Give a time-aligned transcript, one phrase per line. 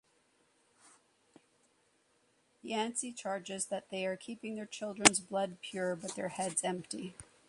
[2.63, 7.13] Yancey charges that they are keeping their children's blood pure, but their heads empty.